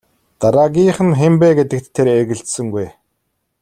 Дараагийнх 0.41 0.97
нь 1.07 1.17
хэн 1.19 1.33
бэ 1.39 1.49
гэдэгт 1.57 1.87
тэр 1.95 2.07
эргэлзсэнгүй. 2.17 2.87